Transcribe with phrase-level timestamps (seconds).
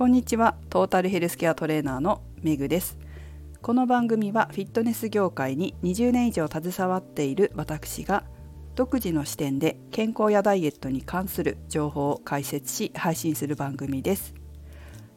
[0.00, 0.54] こんにちは。
[0.70, 2.96] トータルヘルスケアトレーナーのめぐです。
[3.60, 8.24] この番組はフィットネス業界に20年以上携わっている私が
[8.74, 14.32] 独自の視点で健康やダイエットに関する情報を解説し配信する番組です。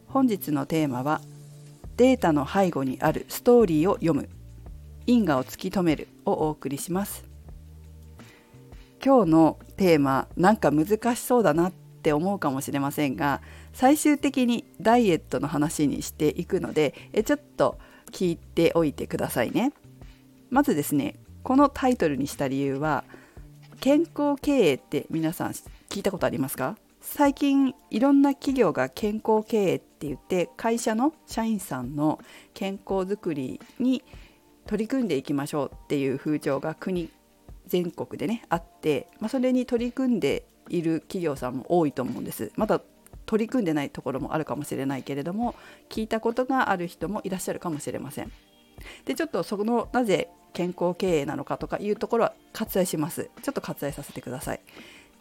[0.07, 1.21] 本日のテーマは
[1.95, 4.27] データの背後にあるストーリーを読む
[5.07, 7.23] 因果を突き止めるをお送りします。
[9.01, 13.39] 今日のテーマなんか難しそうだなって思うかもしれませんが
[13.73, 17.77] 最終的にダイエットの話にしていくのでえちょっと
[18.11, 19.73] 聞いておいてくださいね。
[20.49, 23.03] まずですねこのタイトルにした理由は
[23.81, 25.51] 健康経営って皆さん
[25.89, 26.77] 聞いたことありますか？
[27.01, 32.19] 最近いろんな企業が健康経営って言って会社の社員さんの
[32.53, 34.03] 健康づくりに
[34.67, 37.09] 取り組んでいきましょうっていう風潮が国
[37.67, 42.53] 全国でねあって、まあ、それに取り組んでいる企業さんも多いと思うんです。
[42.55, 42.81] まだ
[43.25, 45.55] 取り組んでないところもあるかもしれないけれども
[45.89, 48.31] 聞いたことがある人もいらっしゃるかもしれません。
[49.05, 53.29] でちょっとそのなぜ健康経営なのかとかいうところは割愛します。
[53.41, 54.59] ちょっと割愛させてください。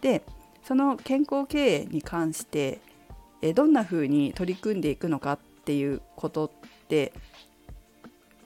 [0.00, 0.22] で
[0.64, 2.80] その健康経営に関して
[3.40, 6.50] えどんなふうに取り組んでいくのかっていうことっ
[6.88, 7.12] て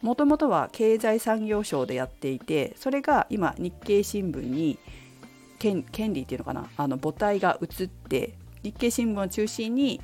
[0.03, 4.79] もともとは経済産業省でやっていてそれが今日経新聞に
[5.59, 6.69] 権利っていうのかな？
[6.77, 8.35] あの母体が移って
[8.67, 10.01] 日経新聞を中心に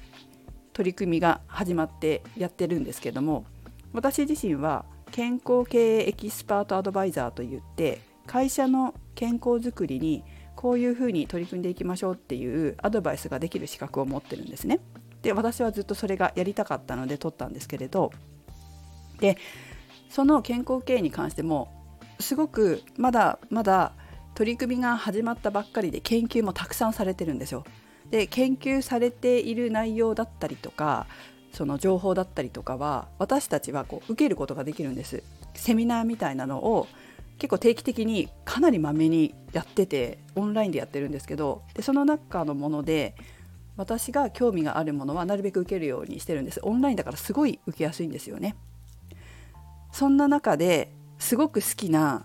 [0.72, 3.44] 取り組みが始まってやってるんですけども
[3.92, 10.22] 私自身は健康経営エキスパートアドバイザーといって会社の健康づくりに
[10.54, 14.78] こういうふうに取り組んでいきましょうっていうアドバイスができる資格を持ってるんですね。
[15.22, 18.12] で私はずっとそれがやりたかったので取ったんですけれど
[19.20, 19.38] で
[20.08, 21.68] その健康経営に関しても
[22.18, 23.92] すごくまだまだ
[24.34, 27.64] 取り組みが始まったばっかりで研究もたくさんされてるんですよ。
[28.12, 31.06] で研究されている内容だったりとか
[31.52, 35.22] その情報だったりとかは私たちはこう受けることができるんです。
[35.54, 36.86] セミナーみたいなのを
[37.38, 43.14] 結構定期的にかなりまめにやっててオンラインでやってるんですけどでその中のもので
[43.76, 48.54] 私が興味があるものはなるべく受けるようにしてるんですオンラインだからすごい受けやすいんですよね
[49.92, 52.24] そんな中ですごく好きな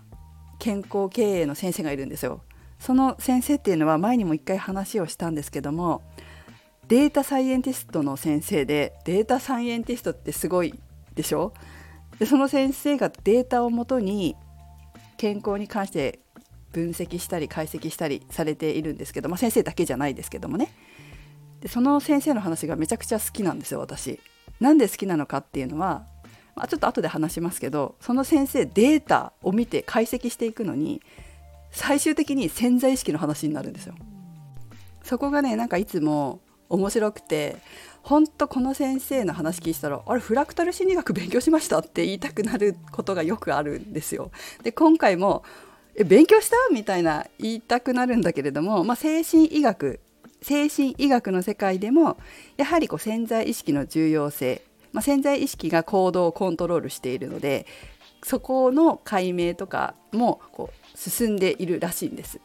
[0.58, 2.42] 健康経営の先生がいるんですよ。
[2.78, 6.02] その先生っていうのは前にも一回話をしたんですけども
[6.86, 10.78] データサイエンティストの先生でデータサイエンティストってすごい
[11.14, 11.52] でしょ？
[12.18, 14.36] でその先生がデータをもとに
[15.16, 16.20] 健康に関して
[16.72, 20.72] 分析したり解析したりされているんですけど、まあ、先生だけじゃないですけどもね
[21.60, 24.20] でその先生の話がめちゃくちゃ好きなんですよ私。
[24.60, 26.06] なんで好きなのかっていうのは
[26.56, 31.00] まあ、ちょっと後で話しますけどその先生データを見て解析していくのに
[31.70, 33.94] 最終的に潜在意識の話になるんですよ。
[35.02, 37.56] そこがねなんかいつも面白くて
[38.02, 44.30] 本当この先生の話聞いたらあれフラクタル心理学勉強しましたって言いたくなることがよくあるんですよ。
[44.62, 45.44] で今回も
[45.94, 50.00] え勉強したみたいな言いたくなるんだけれども、まあ、精神医学
[50.42, 52.16] 精神医学の世界でも
[52.56, 54.62] やはりこう潜在意識の重要性
[54.92, 57.66] まあ、潜在意識が行動をコントロールしているので
[58.22, 62.40] そこの解明とかもこう進んでいるらしいんです。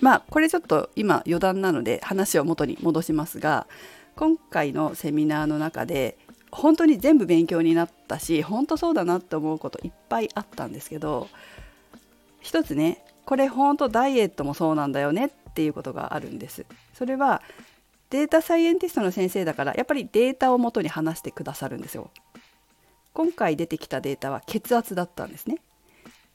[0.00, 3.66] まあこれちょっと今余談なので話を元に戻しますが
[4.14, 6.18] 今回のセミナーの中で
[6.50, 11.28] 本当に全部勉強になったし本当そうだなって思うこといっぱいあったんですけど
[12.40, 16.64] 一つねこれ本当ダイエットもそうなんだよねっていうことがあるんです。
[16.94, 17.42] それは
[18.10, 22.10] データサイエンティストの先生だからやっぱりデータをもとに話してくださるんですよ。
[23.16, 25.62] 今回出てきたデータは血圧だったんですね。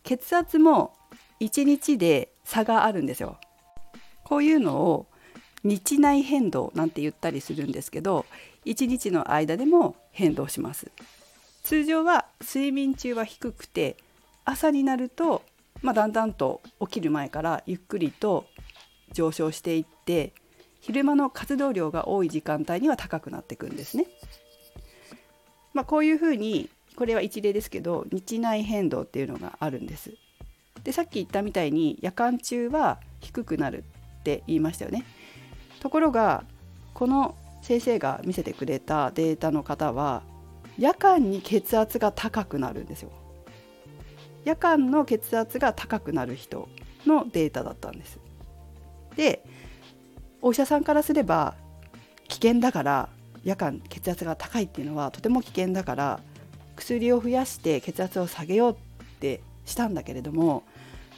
[0.02, 0.96] 血圧も
[1.40, 3.38] 1日で差があるんですよ。
[4.24, 5.06] こういうのを
[5.64, 8.25] 日内変動なんて言ったりするんですけど
[8.66, 10.90] 1日の間でも変動します。
[11.62, 13.96] 通常は睡眠中は低くて
[14.44, 15.44] 朝になると、
[15.84, 18.47] まあ、だんだんと起きる前からゆっくりと
[19.14, 20.34] 上昇していって
[20.79, 24.08] 昼間の活動量が多い時間帯には高くなっていくんですね。
[25.73, 30.12] まあ、こういうふうにこれは一例ですけど日内変動っていうのがあるんです。
[30.84, 33.84] でさっき言ったみたいに夜間中は低くなる
[34.20, 35.06] って言いましたよね。
[35.79, 36.44] ところが
[36.94, 40.23] この先生が見せてくれたデータの方は
[40.78, 43.12] 夜間に血圧が高くなるんですよ。
[44.44, 46.68] 夜間の血圧が高くなる人
[47.06, 48.20] のデータだったんです。
[49.16, 49.44] で
[50.41, 51.56] お医者さんからすれば
[52.28, 53.09] 危険だから
[53.43, 56.20] 夜間血圧が高いっていうのはとても危険だから
[56.76, 58.76] 薬を増やして血圧を下げようっ
[59.20, 60.64] てしたんだけれども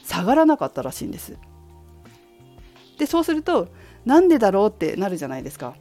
[0.04, 1.38] 下がらなかったらしいんです。
[2.98, 3.70] でそうすると
[4.06, 5.76] なんでだろうってなるじゃないですか。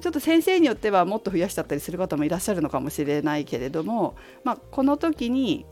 [0.00, 4.14] ちょっと先生によってはもっと増やしちゃったりする方もいらっしゃるのかもしれないけれども、
[4.44, 5.66] まあ、この時に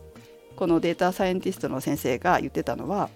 [0.56, 3.10] このデータサイエンティストの先生が言ってたのは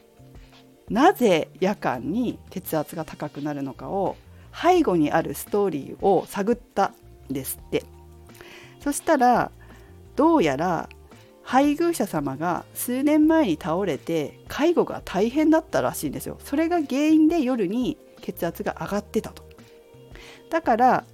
[0.88, 4.16] なぜ夜間に血圧が高くなるのかを
[4.60, 6.92] 背後にあるストーリーを探った
[7.30, 7.84] んですって。
[8.80, 9.50] そしたら
[10.16, 10.88] どうやら
[11.42, 16.38] 配偶者様が数年前に倒れて介護が大変だったらしいんですよ。
[16.44, 19.42] それが原因で夜に血圧が上がってたと。
[20.50, 21.04] だから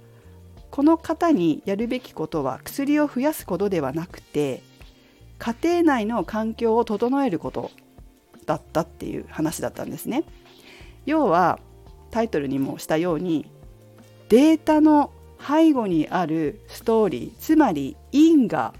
[0.71, 4.61] この方にやるべきことは薬を増やすことではなくて
[5.37, 7.71] 家庭内の環境を整えること
[8.45, 10.23] だったっていう話だったんですね。
[11.05, 11.59] 要は
[12.15, 13.45] タイトルにもしたように
[14.29, 15.11] データの
[15.45, 18.73] 背後にあるストーリーつまり因果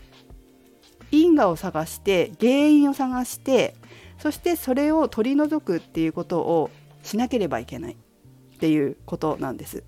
[1.11, 3.75] 因果を探して原因を探して
[4.19, 6.69] そしてそれを取り除くっていうことを
[7.03, 9.83] しなければいけないっていうことなんです。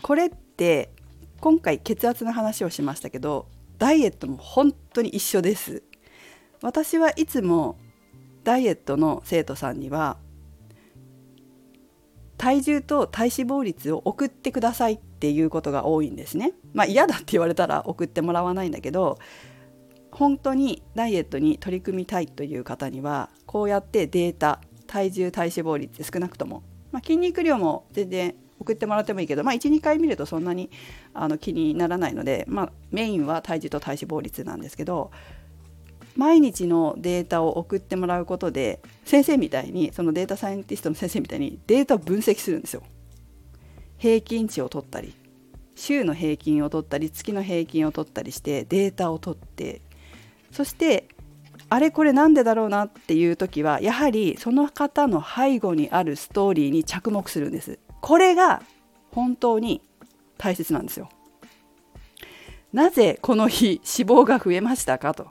[0.00, 0.92] これって
[1.40, 3.48] 今回血圧の話をしましたけど
[3.78, 5.82] ダイエットも本当に一緒です。
[6.62, 7.78] 私はいつも
[8.44, 10.18] ダイエットの生徒さんには
[12.40, 16.54] 体重と体脂肪率を送ってくださいっていうことが多いんですね。
[16.72, 19.18] まあ嫌だって言われたら送ってもらわないんだけど
[20.10, 30.70] 本当にダイエットに取り組みたいという方にはこうやってデータ体重体脂肪率少なくとも、まあ、筋肉量も全然送ってもらってもいいけど、まあ、12回見るとそんなに
[31.12, 35.10] あの気にならないので、まあ、メインは体重と体脂肪率なんですけど
[36.16, 42.82] 毎日のデータを送ってもらうことで先生みたいにそのデータサイエンティストの先生みたいにデータを分析するんですよ。
[43.98, 45.14] 平均値を取ったり
[45.74, 49.82] 週の平均を取ったり月の平均を取ったりしてデータを取って
[50.50, 51.08] そして
[51.68, 57.78] あれこれなんでだろうなっていう時はやはりその方の背後にあるストーリーに着目するんです。
[58.00, 58.62] これが
[59.12, 59.82] 本当に
[60.36, 61.08] 大切なんですよ。
[62.72, 65.28] なぜこの日脂肪が増えましたかと。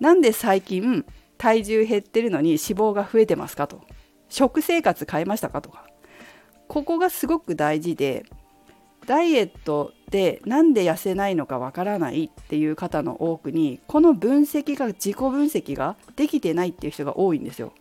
[0.00, 1.04] なんで最近
[1.36, 3.82] 体重減ってるのに脂肪が増えてますかと。
[4.28, 5.86] 食生活変えましたかとか。
[6.68, 8.26] ここがすごく大事で
[9.06, 17.72] ダイエットでなんで痩せないのかわからないっていう方の多くにこの分析が自己分析ができてないっていう人が多いんですよ。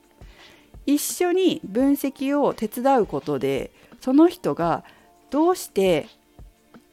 [0.86, 4.86] 一緒に分析を手伝うことでその人が
[5.30, 6.08] どうして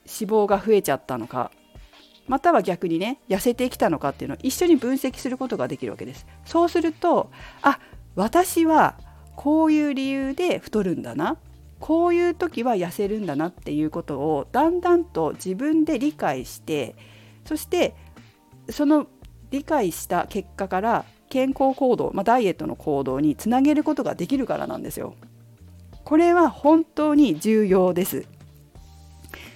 [0.07, 1.53] 脂肪が増えちゃったのか
[2.27, 6.27] または逆にね痩せてきたのかっていうのを一緒に分析することができるわけです。
[6.45, 7.31] そうすると
[7.63, 7.79] あ
[8.15, 8.97] 私は
[9.37, 11.37] こういう理由で太るんだな
[11.81, 16.95] こういう時は痩せるんだなっていうことをだんだんと自分で理解して
[17.45, 17.95] そして
[18.71, 19.07] その
[19.51, 25.15] 理解した結果から健康行動、まあ、ダイエットの行動につなげることができるからなんですよ。
[26.05, 28.27] これは本当に重要です。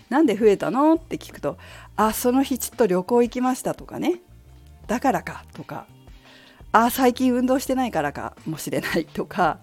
[0.09, 0.95] なんで増えたの？
[0.95, 1.59] って聞くと
[1.97, 4.21] 「あその日ちょっと旅行行きました」とかね
[4.87, 5.87] 「だからか」とか
[6.73, 9.59] 「あ最近運動してないからかもしれない」とか。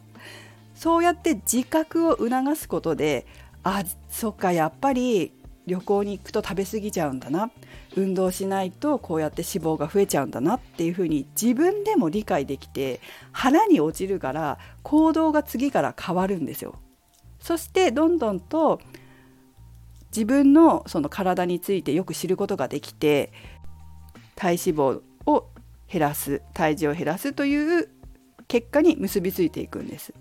[0.76, 3.26] そうやって自覚を促すことで
[3.64, 5.32] あそっかやっぱり
[5.66, 7.50] 旅行に行くと食べ過ぎちゃうんだな
[7.96, 13.00] 運動しないとこうやって脂肪が増えちゃうんだなっていうふうに自分でも理解できて
[13.32, 16.76] 腹に落ちるから行動が次から変わるんですよ。
[17.40, 18.82] そしてどんどんと
[20.16, 23.34] 自分のその体についてよく知ることができて
[24.36, 25.50] 体脂肪を
[25.92, 27.90] 減らす体重を減らすという
[28.48, 30.14] 結果に結びついていくんです。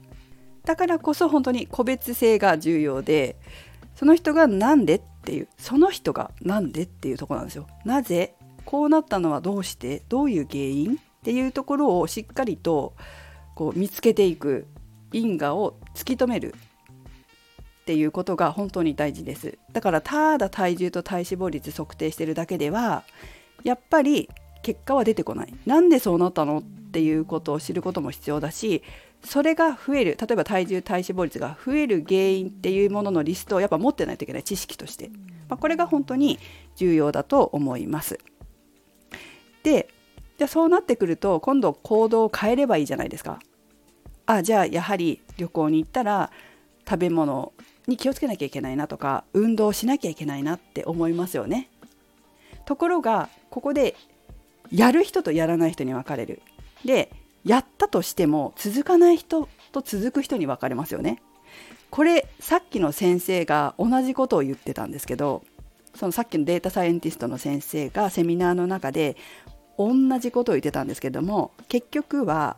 [0.64, 3.36] だからこそ本当に個別性が重要で
[3.94, 7.66] その人が何でっていうその人が何でっていうとこなんですよ。
[7.84, 8.34] なぜ
[8.64, 12.94] こうなったのはどうしてどういう原因っていうところをしっかりと
[13.54, 14.66] こう見つけていく
[15.12, 16.54] 因果を突き止める
[17.84, 23.04] っていうことが本当に大事ですだからただ体重と体脂肪率測定してるだけでは
[23.62, 24.30] やっぱり
[24.62, 28.82] 結果は出てこないなんでそうなったのっていうことを知ることも必要だし
[29.22, 35.10] それが増える例えば体重体脂肪率が増える原因っていうもののリストをやっぱ持ってないといけない知識として、
[35.50, 36.38] まあ、これが本当に
[36.76, 38.18] 重要だと思います。
[39.62, 39.88] で
[40.38, 43.38] じゃあそうなってくると今度行動を変えればいいじゃないですか。
[44.26, 46.30] あじゃあやはり旅行に行ったら
[46.88, 47.52] 食べ物
[47.86, 51.68] に気をつけなきゃいけないなとか運動しなきゃいけないなって思いますよね。
[52.64, 53.94] ところがここで
[54.70, 56.42] やる人とやらない人に分かれる。
[56.84, 57.10] で
[57.44, 61.20] やったとしても続かない人と続く人に分かれますよね。
[61.90, 65.44] これさっきの先生が同じことを言ってたんですけど
[65.94, 69.16] そのさっきのデータサイエンティストの先生がセミナーの中で
[69.78, 72.56] 同じことを言ってたんですけども結局は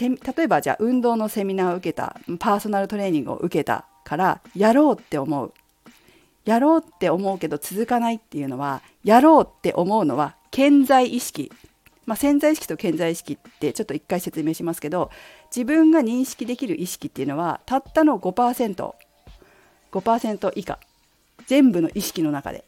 [0.00, 5.52] 例えばじゃあ運動のセミナーを受けたパーソナルトレーニングを受けたからやろうって思う。
[6.44, 11.50] やろうって思うけど続かないっていうのはやろうって思うのは健在意識、
[12.04, 15.10] まあ、潜在意識と健在意識ってちょっと一回説明しますけど
[15.54, 20.78] 自分が認識できる意識っていうのはたったの 5%5% 以下。
[21.46, 22.64] 全部の意識の中で。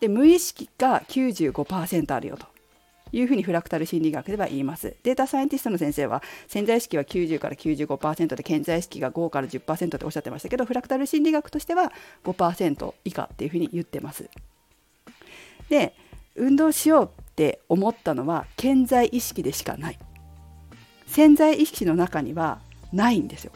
[0.00, 2.46] で無意識が95%あるよと。
[3.12, 4.96] いうふうにフラクタル心理学では言います。
[5.02, 11.92] データサイエンティストの先生は潜在意識は90から95%で潜在意識が5から10%っておっしゃってましたけどフラクタル心理学としては
[12.24, 14.28] 5%以下っていうふうに言ってます。
[15.68, 15.94] で
[16.34, 19.98] 運動しようって思ったのは潜在意識でしかない。
[21.06, 22.60] 潜在意識の中には
[22.92, 23.52] ないんですよ。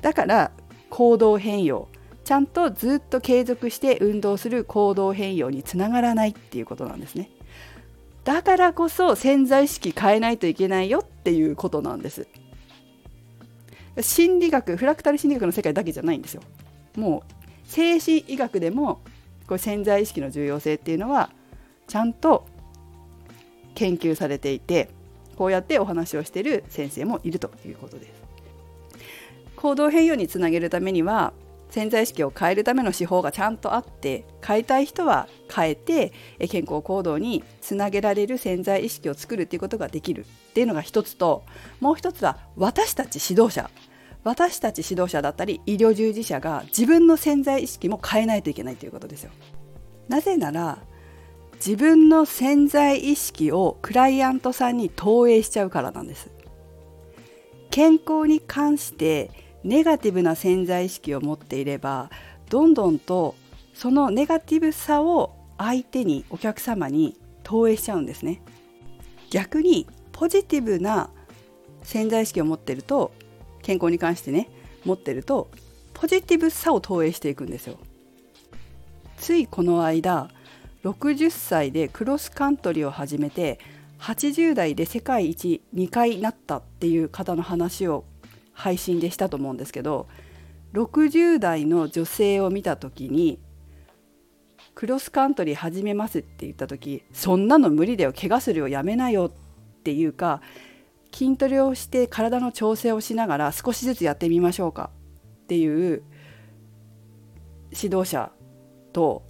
[0.00, 0.50] だから
[0.90, 1.88] 行動変容
[2.24, 7.30] ちゃんとずっと継続して運動する行動変容につながらないっていうことなんですね。
[8.24, 12.26] だからこそ潜在意識変えないといけないよっていうことなんです。
[14.00, 16.42] 心理学フラクタル心理学の世界だけじゃないんですよ。
[16.96, 17.32] もう
[17.64, 19.00] 精神医学でも
[19.46, 21.30] これ潜在意識の重要性っていうのは
[21.88, 22.46] ちゃんと
[23.74, 24.88] 研究されていて
[25.36, 28.12] こうやってお話をしている先生もいるということです。
[29.56, 31.32] 行動変容につなげるためには
[31.72, 36.12] 潜在意識を変えるための手法がちゃんとあって変えたい人は変えて
[36.50, 41.44] 健康行動につなげられる潜在意識を作るっていうことができるっていうのが一つと
[41.80, 43.70] もう一つは私たち指導者
[44.22, 49.30] 私たち指導者だったり医療従事者が自分の潜在意識も変えないといけないということですよ。
[50.08, 50.78] なぜなら
[51.54, 56.28] 自分の潜在意識をクライアントさんに投影しちゃうからなんです。
[57.70, 59.30] 健康に関して
[59.64, 62.10] ネガティブな潜在意識を持っていれば
[62.48, 63.34] どんどんと
[63.74, 68.42] そのネガティブさを相手にお客様に投影しちゃうんですね。
[69.30, 71.10] 逆にポジティブな
[71.82, 73.12] 潜在意識を持ってると
[73.62, 74.48] 健康に関してね
[74.84, 75.50] 持ってると
[75.94, 77.78] ポジティブさを投影していくんですよ。
[79.16, 80.30] ついこの間
[80.84, 83.60] 60歳でクロスカントリーを始めて
[84.00, 88.04] 80代で世界一2回なったっていう方の話を
[88.52, 90.08] 配信でしたと思うんですけど
[90.72, 93.38] 60代の女性を見た時に
[94.74, 100.40] クロスカントリー始めますって言った時そんなの無理だよ怪我するよやめなよっていうか
[101.14, 104.90] 筋トレをして体の調整をしながら少しずつやってみましょうか
[105.42, 106.02] っていう
[107.70, 108.32] 指導者
[108.92, 109.22] と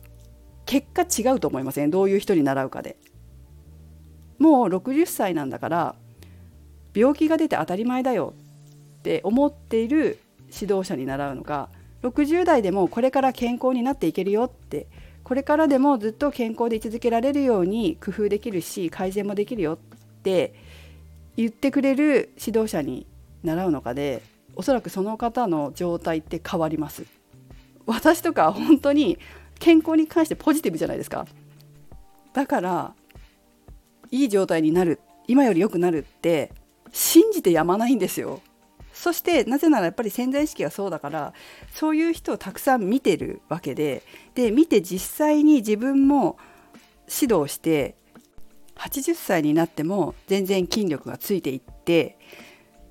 [0.64, 1.90] 結果違うと思いません？
[1.90, 2.96] どういう人に習うかで。
[4.38, 5.96] もう60歳なんだから
[6.94, 8.34] 病気が出て当たり前だよ
[9.02, 10.20] って思っている
[10.54, 11.68] 指導者に習うのか
[12.04, 14.86] 60代でもこれから健康になっていけるよって
[15.24, 19.78] これからでもずっと健康で居続けられるように工夫できるし改善もできるよっ
[20.22, 20.54] て
[21.36, 23.06] 言ってくれる指導者に
[23.42, 24.22] 習うのかで
[24.54, 27.04] おそらくその方の状態って変わります。
[27.86, 29.18] 私とか本当に
[29.58, 31.26] 健康に関してポジティブじゃないですか。
[32.34, 32.94] だから
[34.10, 36.52] いい状態になる今より良くなるって
[36.92, 38.40] 信じてやまないんですよ。
[39.02, 41.32] そしてなぜならやっぱり潜在意識がそうだから
[41.74, 44.04] そういう人をたくさん見てるわけで
[44.36, 46.38] で見て実際に自分も
[47.12, 47.96] 指導して
[48.76, 52.16] 80歳になっても全然筋力がついていって、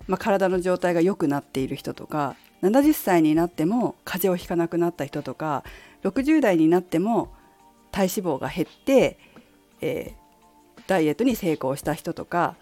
[0.08, 5.64] まあ、体の状態が良くなっている人とか70歳になっても風邪をひかなくなった人とか
[6.04, 7.34] 60代になっても
[7.92, 9.18] 体脂肪が減って、
[9.80, 12.58] えー、ダイエットに成功した人とか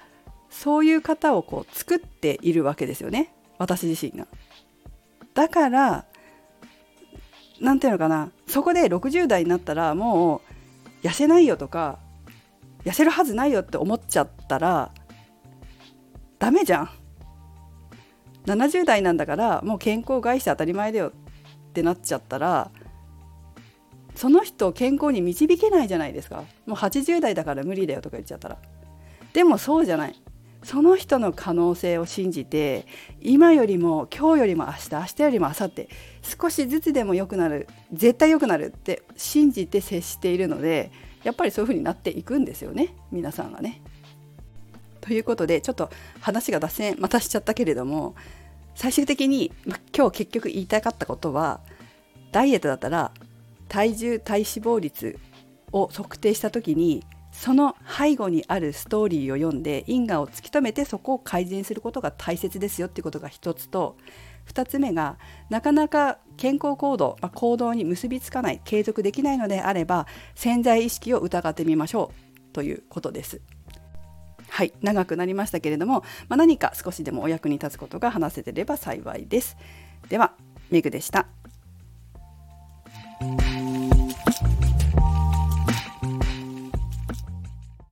[0.51, 3.33] そういう方をこう作っているわけですよね。
[3.59, 4.25] 私自身が。
[5.35, 6.05] だから
[7.61, 10.41] 何て言うのかなそこで60代になったらも
[11.03, 11.99] う痩せないよとか
[12.83, 14.91] 痩せるはずないよって思っちゃったら
[16.39, 16.89] ダメじゃん。
[18.45, 21.09] 70代なんだからもう健康を害して当たり前だよ
[21.69, 22.71] ってなっちゃったら
[24.15, 28.57] その人を健康に導けないじゃないですかもう80代だから無理だよとか言っちゃったら
[29.33, 30.15] でもそうじゃない
[30.63, 32.85] その人の可能性を信じて
[33.21, 35.87] 今よりも今日よりも明日明日よりも明後日
[36.21, 40.91] 少しずつでも良くなる絶対良くなるって信じて接しているので
[41.23, 43.81] やっぱりそういう風になっていくんですよね皆さんがね。
[45.01, 45.89] ということでちょっと
[46.19, 48.15] 話が脱線またしちゃったけれども
[48.75, 49.51] 最終的に、
[49.93, 51.59] 今日結局言いたかったことは
[52.31, 53.11] ダイエットだったら
[53.67, 55.19] 体重体脂肪率
[55.73, 57.03] を測定した時に
[57.39, 63.95] その背後にあるストーリーを読んで因果を突き止めてそこを改善することが大切ですよっていうことが一つと
[64.51, 65.17] 2つ目が
[65.49, 70.05] なかなか健康行動、まあ、行動に結びつかない継続できないのであれば
[70.35, 73.39] 潜在意識を疑ってみましょうということです。
[74.49, 79.55] はい長くなりましたけれども、まあ、何か少しでもお役に立つことが話せてれば幸いです。
[80.09, 80.33] では
[80.69, 81.27] メグでした。